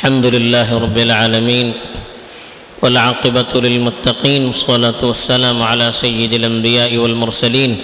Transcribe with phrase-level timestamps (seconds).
[0.00, 1.72] الحمد لله رب العالمين
[2.82, 7.76] والعاقبة للمتقين والصلاة والسلام على سيد الأنبياء والمرسلين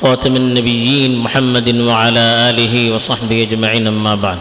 [0.00, 4.40] خاتم النبيين محمد وعلى آله وصحبه أجمعين أما بعد.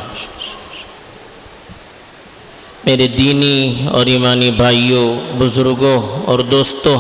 [2.86, 5.06] میرے دینی اور ایمانی بھائیوں
[5.38, 6.98] بزرگوں اور دوستوں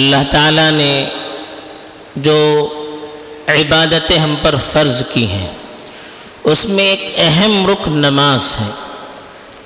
[0.00, 1.04] اللہ تعالیٰ نے
[2.16, 2.40] جو
[3.48, 5.46] عبادتیں ہم پر فرض کی ہیں
[6.46, 8.70] اس میں ایک اہم رکن نماز ہے۔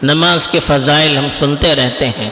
[0.03, 2.31] نماز کے فضائل ہم سنتے رہتے ہیں۔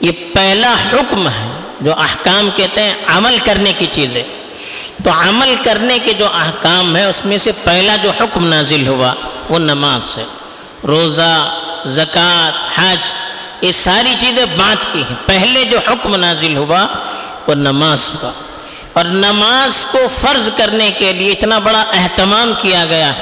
[0.00, 4.22] یہ پہلا حکم ہے جو احکام کہتے ہیں عمل کرنے کی چیزیں۔
[5.04, 9.14] تو عمل کرنے کے جو احکام ہے اس میں سے پہلا جو حکم نازل ہوا
[9.48, 10.24] وہ نماز ہے۔
[10.86, 13.12] روزہ، زکوٰۃ، حج،
[13.60, 16.86] یہ ساری چیزیں بات کی ہیں۔ پہلے جو حکم نازل ہوا
[17.46, 18.32] وہ نماز ہوا۔
[18.92, 23.12] اور نماز کو فرض کرنے کے لیے اتنا بڑا اہتمام کیا گیا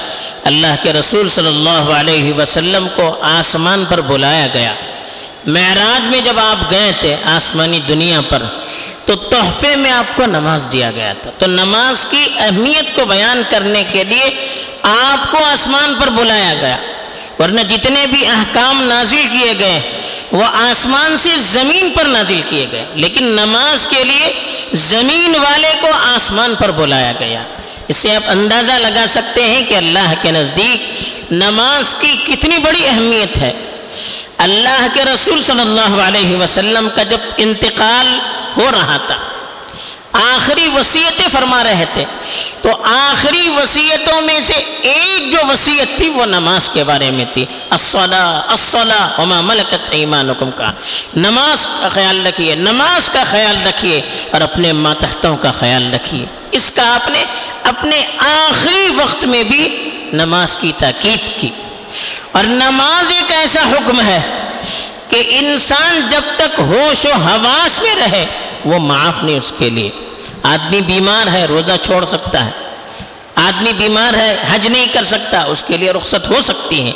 [0.45, 4.75] اللہ کے رسول صلی اللہ علیہ وسلم کو آسمان پر بلایا گیا۔
[5.47, 8.43] معراج میں جب آپ گئے تھے آسمانی دنیا پر،
[9.05, 13.43] تو تحفے میں آپ کو نماز دیا گیا تھا۔ تو نماز کی اہمیت کو بیان
[13.51, 14.31] کرنے کے لیے
[14.83, 16.77] آپ کو آسمان پر بلایا گیا۔
[17.39, 20.01] ورنہ جتنے بھی احکام نازل کیے گئے،
[20.33, 24.33] وہ آسمان سے زمین پر نازل کیے گئے۔ لیکن نماز کے لیے
[24.73, 27.43] زمین والے کو آسمان پر بلایا گیا۔
[27.91, 30.91] اس سے آپ اندازہ لگا سکتے ہیں کہ اللہ کے نزدیک
[31.33, 33.53] نماز کی کتنی بڑی اہمیت ہے۔
[34.39, 38.19] اللہ کے رسول صلی اللہ علیہ وسلم کا جب انتقال
[38.57, 39.17] ہو رہا تھا
[40.21, 42.05] آخری وصیتیں فرما رہے تھے۔
[42.63, 47.45] تو آخری وصیتوں میں سے ایک جو وصیت تھی وہ نماز کے بارے میں تھی۔
[49.19, 50.73] وما ملکت ایمانکم کا۔
[51.17, 56.71] نماز کا خیال رکھیے، نماز کا خیال رکھیے اور اپنے ماتحتوں کا خیال رکھیے۔ اس
[56.71, 57.25] کا آپ نے
[57.63, 61.51] اپنے آخری وقت میں بھی نماز کی تاکید کی۔
[62.33, 64.21] اور نماز ایک ایسا حکم ہے
[65.09, 68.27] کہ انسان جب تک ہوش و حواس میں رہے،
[68.65, 70.10] وہ معاف نہیں اس کے لیے۔
[70.43, 72.51] آدمی بیمار ہے، روزہ چھوڑ سکتا ہے۔
[73.35, 76.93] آدمی بیمار ہے، حج نہیں کر سکتا، اس کے لیے رخصت ہو سکتی ہے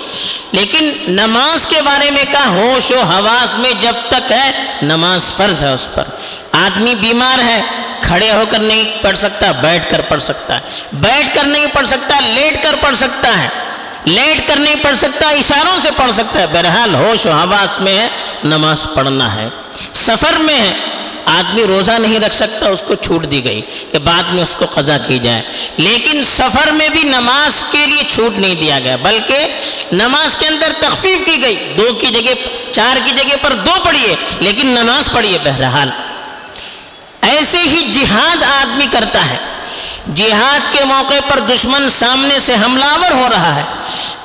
[0.52, 4.50] لیکن نماز کے بارے میں کہا ہوش و حواس میں جب تک ہے،
[4.82, 6.02] نماز فرض ہے اس پر۔
[6.52, 7.60] آدمی بیمار ہے،
[8.00, 10.60] کھڑے ہو کر نہیں پڑھ سکتا، بیٹھ کر پڑھ سکتا ہے۔
[10.92, 13.48] بیٹھ کر نہیں پڑھ سکتا، لیٹ کر پڑھ سکتا ہے۔
[14.04, 17.98] لیٹ کر نہیں پڑھ سکتا، اشاروں سے پڑھ سکتا ہے۔ بہرحال ہوش و حواس میں
[17.98, 18.08] ہے،
[18.44, 19.48] نماز پڑھنا ہے۔
[19.92, 20.72] سفر میں ہے
[21.26, 23.60] آدمی روزہ نہیں رکھ سکتا، اس کو چھوٹ دی گئی
[23.92, 25.42] کہ بعد میں اس کو قضا کی جائے۔
[25.76, 29.46] لیکن سفر میں بھی نماز کے لیے چھوٹ نہیں دیا گیا، بلکہ
[29.92, 34.16] نماز کے اندر تخفیف کی گئی۔ دو کی جگہ، چار کی جگہ پر دو پڑھیے،
[34.40, 35.90] لیکن نماز پڑھیے بہرحال۔
[37.20, 39.36] ایسے ہی جہاد آدمی کرتا ہے۔
[40.14, 43.62] جہاد کے موقع پر دشمن سامنے سے حملہ ور ہو رہا ہے۔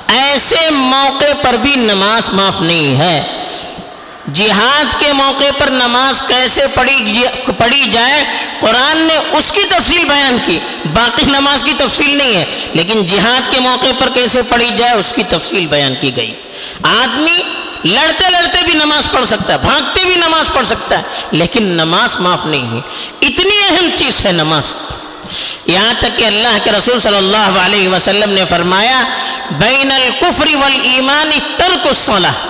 [0.06, 3.39] ایسے موقع پر بھی نماز معاف نہیں ہے۔
[4.26, 7.24] جہاد کے موقع پر نماز کیسے پڑھی
[7.58, 8.24] پڑھی جائے؟
[8.60, 10.58] قرآن نے اس کی تفصیل بیان کی۔
[10.92, 12.44] باقی نماز کی تفصیل نہیں ہے،
[12.74, 16.34] لیکن جہاد کے موقع پر کیسے پڑھی جائے اس کی تفصیل بیان کی گئی۔
[16.82, 17.42] آدمی
[17.84, 22.20] لڑتے لڑتے بھی نماز پڑھ سکتا ہے، بھاگتے بھی نماز پڑھ سکتا ہے، لیکن نماز
[22.20, 22.80] معاف نہیں ہے
[23.20, 24.76] اتنی اہم چیز ہے نماز۔
[25.66, 29.02] یہاں تک کہ اللہ کے رسول صلی اللہ علیہ وسلم نے فرمایا،
[29.50, 32.46] بین الکفر والایمان ترک الصلاح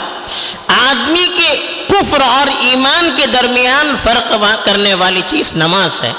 [0.70, 4.32] آدمی کے کفر اور ایمان کے درمیان فرق
[4.64, 6.12] کرنے والی چیز نماز ہے۔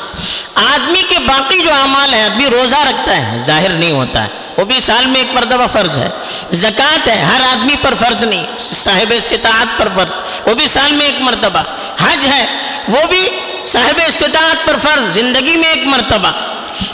[0.56, 4.66] آدمی کے باقی جو اعمال ہیں، آدمی روزہ رکھتا ہے، ظاہر نہیں ہوتا۔ ہے وہ
[4.66, 6.10] بھی سال میں ایک مرتبہ فرض ہے۔
[6.52, 11.06] زکوٰۃ ہے، ہر آدمی پر فرض نہیں، صاحب استطاعت پر فرض۔ وہ بھی سال میں
[11.06, 11.60] ایک مرتبہ۔
[12.04, 12.46] حج ہے،
[12.88, 13.30] وہ بھی
[13.68, 16.32] صاحب استطاعت پر فرض، زندگی میں ایک مرتبہ۔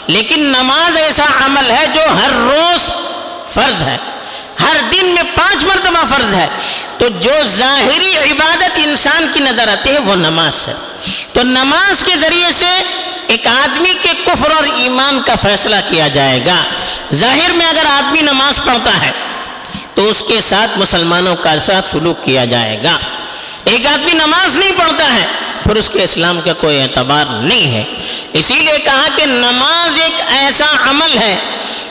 [0.07, 2.89] لیکن نماز ایسا عمل ہے جو ہر روز
[3.53, 3.97] فرض ہے۔
[4.61, 6.47] ہر دن میں پانچ مرتبہ فرض ہے۔
[6.97, 10.73] تو جو ظاہری عبادت انسان کی نظر آتی ہے وہ نماز ہے۔
[11.33, 12.83] تو نماز کے ذریعے سے
[13.27, 16.63] ایک آدمی کے کفر اور ایمان کا فیصلہ کیا جائے گا۔
[17.13, 19.11] ظاہر میں اگر آدمی نماز پڑھتا ہے
[19.93, 22.97] تو اس کے ساتھ مسلمانوں کا ساتھ سلوک کیا جائے گا۔
[23.63, 25.25] ایک آدمی نماز نہیں پڑھتا ہے،
[25.63, 27.83] پھر اس کے اسلام کا کوئی اعتبار نہیں ہے۔
[28.33, 31.35] اسی لیے کہا کہ نماز ایک ایسا عمل ہے،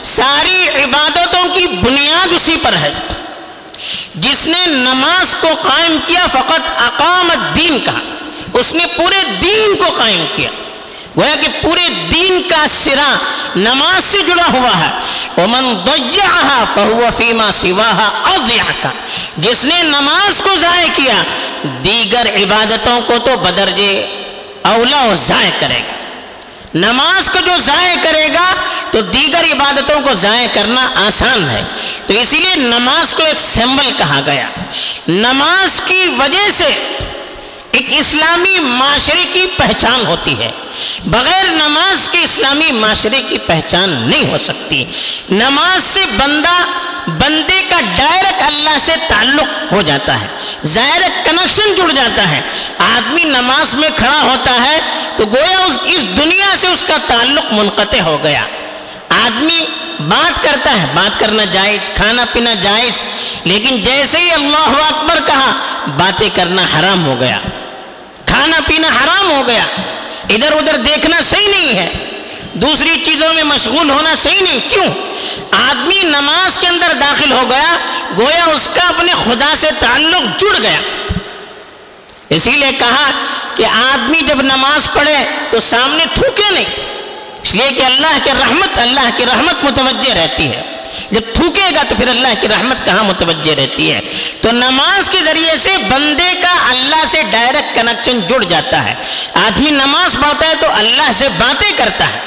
[0.03, 2.93] ساری عبادتوں کی بنیاد اسی پر ہے۔
[4.17, 7.93] جس نے نماز کو قائم کیا فقط اقامت دین کا
[8.53, 10.51] اس نے پورے دین کو قائم کیا۔
[11.17, 13.17] گویا کہ پورے دین کا سرا
[13.57, 14.91] نماز سے جڑا ہوا ہے۔
[15.37, 18.91] ومن ضیعها فهو فيما سواها اضيع کا
[19.37, 21.23] جس نے نماز کو ضائع کیا،
[21.85, 24.07] دیگر عبادتوں کو تو بدرجے
[24.63, 25.96] اولا و ضائع کرے گا۔
[26.77, 28.55] نماز کو جو ضائع کرے گا
[28.91, 31.65] تو دیگر عبادتوں کو ضائع کرنا آسان ہے۔
[32.07, 34.47] تو اسی لیے نماز کو ایک سمبل کہا گیا۔
[35.09, 36.99] نماز کی وجہ سے
[37.71, 40.51] ایک اسلامی معاشرے کی پہچان ہوتی ہے۔
[41.05, 44.85] بغیر نماز کے اسلامی معاشرے کی پہچان نہیں ہو سکتی۔
[45.31, 46.65] نماز سے بندہ،
[47.11, 50.27] بندے کا ڈائریکٹ اللہ سے تعلق ہو جاتا ہے۔
[50.67, 52.41] ظاہر کنیکشن جڑ جاتا ہے۔
[52.79, 54.81] آدمی نماز میں کھڑا ہوتا ہے
[55.17, 58.45] تو گویا اس اس دنیا سے اس کا تعلق منقطع ہو گیا۔
[59.09, 59.67] آدمی
[60.01, 63.05] بات کرتا ہے، بات کرنا جائز، کھانا پینا جائز،
[63.45, 65.53] لیکن جیسے ہی اللہ اکبر کہا،
[65.97, 67.39] باتیں کرنا حرام ہو گیا۔
[68.27, 69.65] کھانا پینا حرام ہو گیا۔
[70.29, 71.91] ادھر ادھر دیکھنا صحیح نہیں ہے۔
[72.53, 74.87] دوسری چیزوں میں مشغول ہونا صحیح نہیں۔ کیوں؟
[75.51, 77.77] آدمی نماز کے اندر داخل ہو گیا،
[78.19, 80.81] گویا اس کا اپنے خدا سے تعلق جڑ گیا۔
[82.29, 83.11] اسی لیے کہا
[83.55, 85.17] کہ آدمی جب نماز پڑھے
[85.51, 86.65] تو سامنے تھوکے نہیں،
[87.43, 90.63] اس لیے کہ اللہ کے رحمت، اللہ کی رحمت متوجہ رہتی ہے۔
[91.11, 94.01] جب تھوکے گا تو پھر اللہ کی رحمت کہاں متوجہ رہتی ہے؟
[94.43, 98.95] تو نماز کے ذریعے سے بندے کا اللہ سے ڈائریکٹ کنیکشن جڑ جاتا ہے۔
[99.35, 102.19] آدمی نماز پڑھتا ہے تو اللہ سے باتیں کرتا ہے۔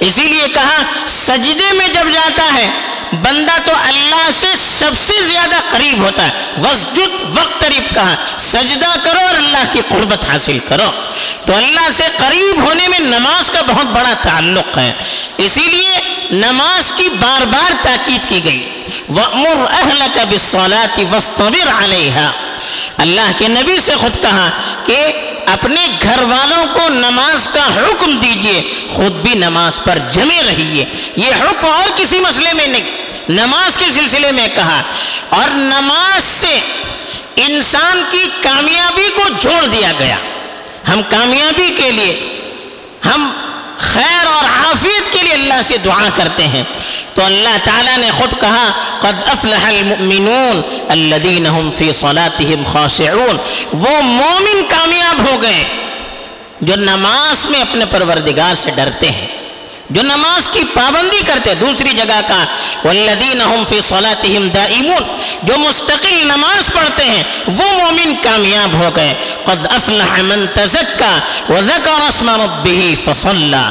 [0.00, 2.70] اسی لیے کہا، سجدے میں جب جاتا ہے،
[3.12, 4.46] بندہ تو اللہ سے
[4.78, 9.80] سب سے زیادہ قریب ہوتا ہے۔ وسجد، وقت قریب کہا۔ سجدہ کرو اور اللہ کی
[9.88, 10.90] قربت حاصل کرو۔
[11.46, 14.92] تو اللہ سے قریب ہونے میں نماز کا بہت بڑا تعلق ہے۔
[15.38, 22.32] اسی لیے نماز کی بار بار تاکید کی گئی۔ وَأْمُرْ أَهْلَكَ بِالصَّلَاةِ وَاسْطَبِرْ عَلَيْهَا۔
[22.96, 24.50] اللہ کے نبی سے خود کہا
[24.86, 25.12] کہ
[25.46, 30.84] اپنے گھر والوں کو نماز کا حکم دیجیے، خود بھی نماز پر جمے رہیے۔
[31.16, 32.90] یہ حکم اور کسی مسئلے میں نہیں،
[33.28, 34.82] نماز کے سلسلے میں کہا۔
[35.28, 36.60] اور نماز سے
[37.36, 40.16] انسان کی کامیابی کو جوڑ دیا گیا۔
[40.92, 42.40] ہم کامیابی کے لیے،
[43.14, 43.43] ہم
[43.78, 46.62] خیر اور عافیت کے لیے اللہ سے دعا کرتے ہیں۔
[47.14, 53.36] تو اللہ تعالیٰ نے خود کہا، قد افلح المؤمنون الذين هم في صلاتهم خاشعون۔
[53.72, 55.64] وہ مومن کامیاب ہو گئے
[56.60, 59.33] جو نماز میں اپنے پروردگار سے ڈرتے ہیں۔
[59.90, 62.44] جو نماز کی پابندی کرتے دوسری جگہ کا
[62.84, 69.14] والذین هم فی صلاتهم دائمون۔ جو مستقل نماز پڑھتے ہیں، وہ مومن کامیاب ہو گئے۔
[69.44, 73.66] قد افلح من تزکا وذکر اسم ربه فصلى۔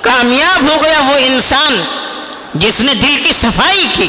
[0.00, 1.82] کامیاب ہو گیا وہ انسان
[2.54, 4.08] جس نے دل کی صفائی کی۔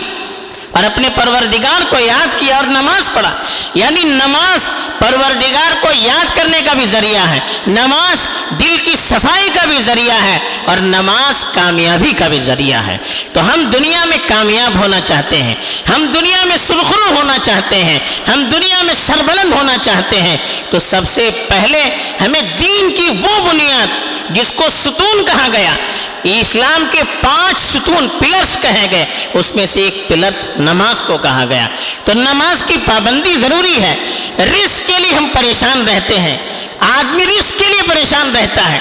[0.71, 3.33] اور اپنے پروردگار کو یاد کیا اور نماز پڑھا۔
[3.73, 4.69] یعنی نماز
[5.00, 8.27] پروردگار کو یاد کرنے کا بھی ذریعہ ہے، نماز
[8.59, 12.97] دل کی صفائی کا بھی ذریعہ ہے اور نماز کامیابی کا بھی ذریعہ ہے۔
[13.33, 15.56] تو ہم دنیا میں کامیاب ہونا چاہتے ہیں،
[15.95, 18.00] ہم دنیا میں سرخرو ہونا چاہتے ہیں،
[18.33, 20.38] ہم دنیا میں سربلند ہونا چاہتے ہیں۔
[20.69, 23.88] تو سب سے پہلے ہمیں دین کی وہ بنیاد
[24.29, 25.75] جس کو ستون کہا گیا،
[26.23, 30.29] اسلام کے پانچ ستون پلرز کہے گئے، اس میں سے ایک پلر
[30.59, 31.68] نماز کو کہا گیا۔
[32.06, 33.95] تو نماز کی پابندی ضروری ہے۔
[34.39, 36.38] رزق کے لیے ہم پریشان رہتے ہیں۔
[36.79, 38.79] آدمی رزق کے لیے پریشان رہتا ہے۔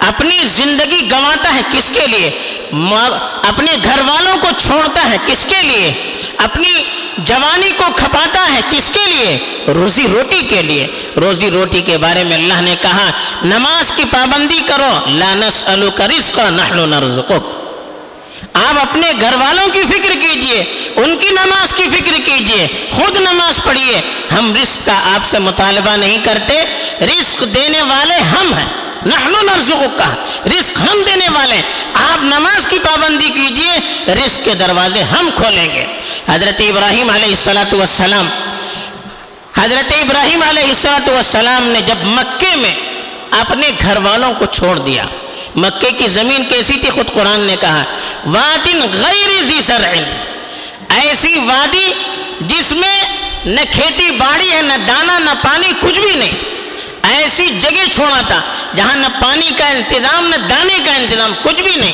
[0.00, 2.30] اپنی زندگی گنواتا ہے کس کے لیے؟
[3.42, 6.09] اپنے گھر والوں کو چھوڑتا ہے کس کے لیے؟
[6.44, 6.84] اپنی
[7.18, 12.24] جوانی کو کھپاتا ہے کس کے لیے؟ روزی روٹی کے لیے۔ روزی روٹی کے بارے
[12.24, 13.10] میں اللہ نے کہا،
[13.42, 17.60] نماز کی پابندی کرو۔ لا نسألک رزق نحن نرزقک۔
[18.54, 20.64] آپ اپنے گھر والوں کی فکر کیجیے،
[20.96, 24.00] ان کی نماز کی فکر کیجیے۔ خود نماز پڑھیے
[24.38, 26.62] ہم رزق کا آپ سے مطالبہ نہیں کرتے۔
[27.00, 30.08] رزق دینے والے ہم ہیں۔ نحن نرزقک کا
[30.46, 31.60] رزق ہم دینے والے
[31.94, 33.78] آپ نماز کی پابندی کیجیے،
[34.14, 35.84] رزق کے دروازے ہم کھولیں گے۔
[36.28, 38.28] حضرت ابراہیم علیہ السلام
[39.58, 42.74] حضرت ابراہیم علیہ السلام نے جب مکے میں
[43.40, 45.04] اپنے گھر والوں کو چھوڑ دیا،
[45.56, 47.82] مکے کی زمین کیسی تھی؟ خود قرآن نے کہا
[48.26, 49.92] وادن غیر ذی سرع
[51.00, 51.92] ایسی وادی
[52.40, 52.96] جس میں
[53.46, 56.49] نہ کھیتی باڑی ہے، نہ دانا، نہ پانی، کچھ بھی نہیں۔
[57.10, 58.40] ایسی جگہ چھوڑا تھا
[58.76, 61.92] جہاں نہ پانی کا انتظام، نہ دانے کا انتظام، کچھ بھی نہیں۔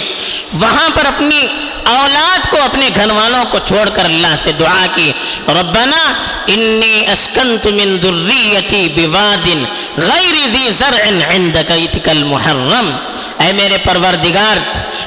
[0.53, 1.47] وہاں پر اپنی
[1.85, 5.13] اولاد کو، اپنے گھر والوں کو چھوڑ کر اللہ سے دعا کی۔
[5.49, 6.13] ربنا
[6.47, 9.49] انی اسکنت من ذریتی بواد
[9.97, 12.97] غیر ذی زرع عندک، ایتک المحرم۔
[13.39, 14.57] اے میرے پروردگار،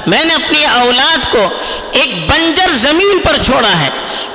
[0.08, 1.50] میں نے اپنی اولاد کو
[1.92, 3.90] ایک بنجر زمین پر چھوڑا ہے،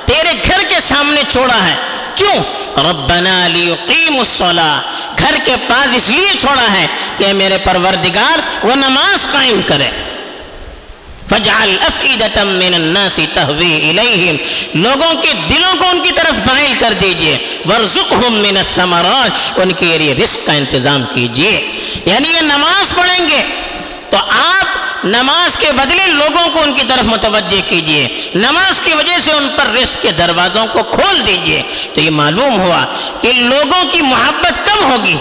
[0.05, 1.75] تیرے گھر کے سامنے چھوڑا ہے۔
[2.15, 2.43] کیوں؟
[2.89, 9.31] ربنا لیقیم الصلاة۔ گھر کے پاس اس لیے چھوڑا ہے کہ میرے پروردگار وہ نماز
[9.31, 9.89] قائم کرے۔
[11.29, 14.35] فجعل افئدتا من الناس تہوی الیہم
[14.73, 19.97] لوگوں کے دلوں کو ان کی طرف بائل کر دیجیے۔ ورزقہم من الثمرات۔ ان کے
[19.97, 21.71] لیے رزق کا انتظام کیجیے۔
[22.05, 23.43] یعنی یہ نماز پڑھیں گے۔
[24.09, 24.65] تو آپ
[25.03, 29.49] نماز کے بدلے لوگوں کو ان کی طرف متوجہ کیجیے۔ نماز کی وجہ سے ان
[29.55, 31.61] پر رزق کے دروازوں کو کھول دیجیے۔
[31.93, 32.85] تو یہ معلوم ہوا
[33.21, 35.17] کہ لوگوں کی محبت کب ہوگی؟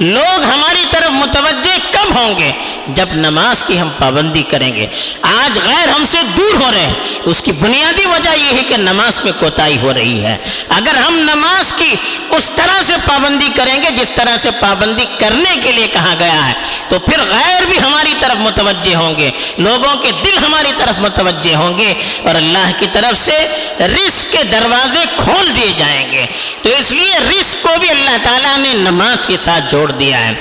[0.00, 2.52] لوگ ہماری طرف متوجہ کب ہوں گے
[2.88, 4.86] جب نماز کی ہم پابندی کریں گے۔
[5.22, 6.94] آج غیر ہم سے دور ہو رہے ہیں۔
[7.24, 10.36] اس کی بنیادی وجہ یہ ہے کہ نماز میں کوتاہی ہو رہی ہے۔
[10.68, 11.96] اگر ہم نماز کی
[12.30, 16.48] اس طرح سے پابندی کریں گے جس طرح سے پابندی کرنے کے لیے کہا گیا
[16.48, 16.52] ہے،
[16.88, 21.54] تو پھر غیر بھی ہماری طرف متوجہ ہوں گے۔ لوگوں کے دل ہماری طرف متوجہ
[21.54, 21.94] ہوں گے
[22.24, 23.48] اور اللہ کی طرف سے
[23.80, 26.26] رزق کے دروازے کھول دیے جائیں گے۔
[26.62, 30.32] تو اس لیے رزق کو بھی اللہ تعالیٰ نے نماز کے ساتھ جوڑ دیا ہے۔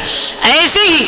[0.41, 1.05] ایسے ہی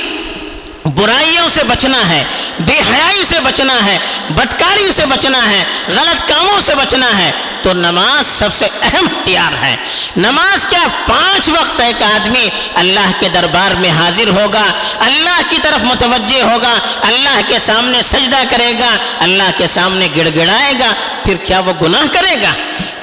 [0.85, 2.23] برائیوں سے بچنا ہے،
[2.59, 3.97] بے حیائی سے بچنا ہے
[4.29, 9.63] بدکاری سے بچنا ہے، غلط کاموں سے بچنا ہے۔ تو نماز سب سے اہم اختیار
[9.63, 9.75] ہے۔
[10.17, 15.83] نماز کیا پانچ وقت ایک آدمی اللہ کے دربار میں حاضر ہوگا، اللہ کی طرف
[15.83, 20.93] متوجہ ہوگا، اللہ کے سامنے سجدہ کرے گا، اللہ کے سامنے گڑ گڑائے گا،
[21.25, 22.53] پھر کیا وہ گناہ کرے گا؟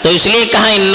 [0.07, 0.93] تو اس لیے کہا، ان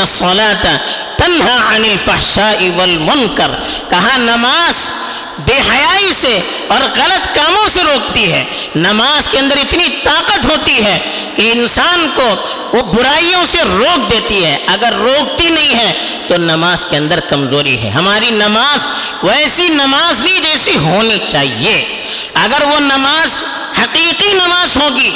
[1.18, 3.51] تنہا عن الفحشاء والمنکر.
[3.89, 4.91] کہا، نماز
[5.38, 8.44] بے حیائی سے اور غلط کاموں سے روکتی ہے۔
[8.75, 11.00] نماز کے اندر اتنی طاقت ہوتی ہے
[11.36, 12.36] کہ انسان کو
[12.77, 15.94] وہ برائیوں سے روک دیتی ہے۔ اگر روکتی نہیں ہے
[16.27, 18.86] تو نماز کے اندر کمزوری ہے۔ ہماری نماز
[19.24, 22.01] ویسی نماز نہیں جیسی ہونی چاہیے۔
[22.34, 23.44] اگر وہ نماز
[23.82, 25.12] حقیقی نماز ہوگی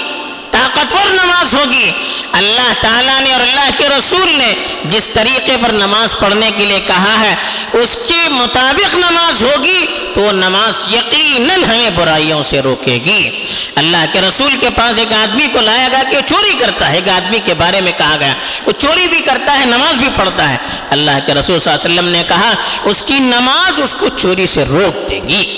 [0.55, 1.91] طاقتور نماز ہوگی۔
[2.31, 4.53] اللہ تعالیٰ نے اور اللہ کے رسول نے
[4.85, 7.35] جس طریقے پر نماز پڑھنے کے لیے کہا ہے،
[7.73, 13.43] اس کے مطابق نماز ہوگی تو وہ نماز یقیناً ہمیں برائیوں سے روکے گی۔
[13.75, 16.95] اللہ کے رسول کے پاس ایک آدمی کو لایا گیا کہ وہ چوری کرتا ہے۔
[16.95, 18.33] ایک آدمی کے بارے میں کہا گیا،
[18.65, 20.57] وہ چوری بھی کرتا ہے، نماز بھی پڑھتا ہے۔
[20.89, 24.47] اللہ کے رسول صلی اللہ علیہ وسلم نے کہا، اس کی نماز اس کو چوری
[24.47, 25.54] سے روک دے گی۔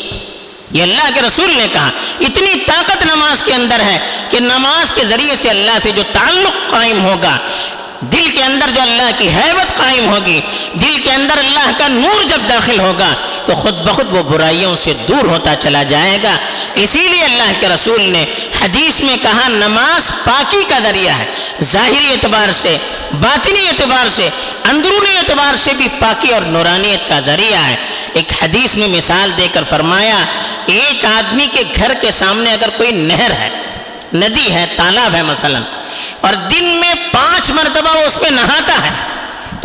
[0.71, 3.97] یہ اللہ کے رسول نے کہا، اتنی طاقت نماز کے اندر ہے
[4.29, 7.37] کہ نماز کے ذریعے سے اللہ سے جو تعلق قائم ہوگا،
[8.01, 10.39] دل کے اندر جو اللہ کی حیبت قائم ہوگی،
[10.73, 13.13] دل کے اندر اللہ کا نور جب داخل ہوگا
[13.47, 16.35] تو خود بخود وہ برائیوں سے دور ہوتا چلا جائے گا۔
[16.75, 18.25] اسی لیے اللہ کے رسول نے
[18.61, 21.25] حدیث میں کہا، نماز پاکی کا ذریعہ ہے۔
[21.63, 22.77] ظاہری اعتبار سے،
[23.21, 24.29] باطنی اعتبار سے،
[24.63, 27.75] اندرونی اعتبار سے بھی پاکی اور نورانیت کا ذریعہ ہے۔
[28.13, 30.17] ایک حدیث میں مثال دے کر فرمایا،
[30.65, 33.49] ایک آدمی کے گھر کے سامنے اگر کوئی نہر ہے،
[34.13, 35.59] ندی ہے، تالاب ہے مثلا،
[36.21, 39.06] اور دن میں پانچ مرتبہ وہ اس پہ نہاتا ہے۔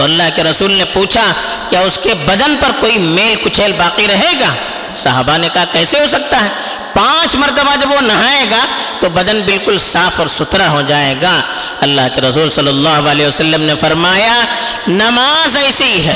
[0.02, 1.32] تو اللہ کے رسول نے پوچھا،
[1.71, 4.54] کیا اس کے بدن پر کوئی میل کچیل باقی رہے گا؟
[4.97, 6.49] صحابہ نے کہا، کیسے ہو سکتا ہے؟
[6.92, 8.66] پانچ مرتبہ جب وہ نہائے گا
[9.00, 11.40] تو بدن بالکل صاف اور ستھرا ہو جائے گا۔
[11.80, 14.44] اللہ کے رسول صلی اللہ علیہ وسلم نے فرمایا،
[14.88, 16.14] نماز ایسی ہے۔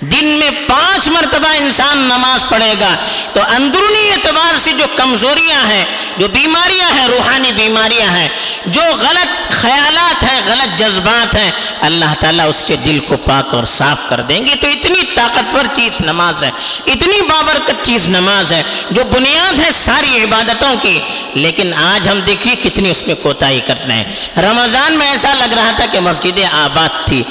[0.00, 2.94] دن میں پانچ مرتبہ انسان نماز پڑھے گا۔
[3.32, 5.84] تو اندرونی اعتبار سے جو کمزوریاں ہیں،
[6.18, 8.28] جو بیماریاں ہیں، روحانی بیماریاں ہیں
[8.66, 11.50] جو غلط خیالات ہیں، غلط جذبات ہیں،
[11.80, 15.64] اللہ تعالیٰ اس سے دل کو پاک اور صاف کر دیں گے۔ تو اتنی طاقتور
[15.76, 16.50] چیز نماز ہے،
[16.86, 21.00] اتنی بابرکت چیز نماز ہے جو بنیاد ہے ساری عبادتوں کی۔
[21.34, 24.04] لیکن آج ہم دیکھیے کتنی اس میں کوتاہی کرتے ہیں۔
[24.36, 27.22] رمضان میں ایسا لگ رہا تھا کہ مسجدیں آباد تھی۔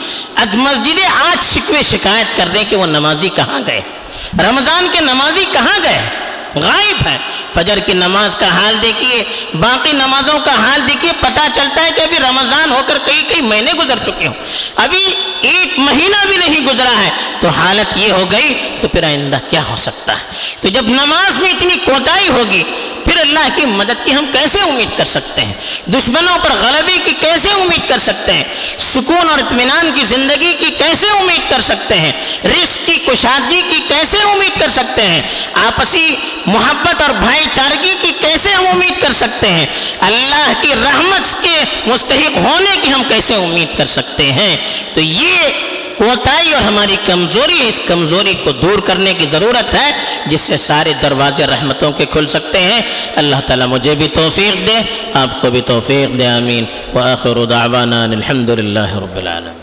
[0.53, 3.81] مسجدیں آج شکوے شکایت کر رہے کہ وہ نمازی کہاں گئے؟
[4.39, 7.17] رمضان کے نمازی کہاں گئے؟ غائب ہے۔
[7.53, 12.01] فجر کی نماز کا حال دیکھیے، باقی نمازوں کا حال دیکھیے پتا چلتا ہے کہ
[12.01, 14.33] ابھی رمضان ہو کر کئی کئی مہینے گزر چکے ہوں۔
[14.75, 17.09] ابھی ایک مہینہ بھی نہیں گزرا ہے۔
[17.41, 20.23] تو حالت یہ ہو گئی، تو پھر آئندہ کیا ہو سکتا ہے؟
[20.61, 22.63] تو جب نماز میں اتنی کوتاہی ہوگی،
[23.05, 25.53] پھر اللہ کی مدد کی ہم کیسے امید کر سکتے ہیں؟
[25.85, 28.43] دشمنوں پر غلبی کی کیسے امید کر سکتے ہیں؟
[28.79, 32.11] سکون اور اطمینان کی زندگی کی کیسے امید کر سکتے ہیں؟
[32.43, 35.21] رزق کی کشادگی کی کیسے امید کر سکتے ہیں؟
[35.53, 36.15] آپسی
[36.45, 39.65] محبت اور بھائی چارگی کی کیسے ہم امید کر سکتے ہیں؟
[39.99, 44.57] اللہ کی رحمت کے مستحق ہونے کی ہم کیسے امید کر سکتے ہیں؟
[44.93, 45.37] تو یہ
[45.97, 49.91] کوتاہی اور ہماری کمزوری ہے، اس کمزوری کو دور کرنے کی ضرورت ہے،
[50.25, 52.81] جس سے سارے دروازے رحمتوں کے کھل سکتے ہیں۔
[53.15, 54.81] اللہ تعالیٰ مجھے بھی توفیق دے،
[55.13, 59.58] آپ کو بھی توفیق دے، آمین۔ وآخر دعوانا الحمد للہ رب العالمين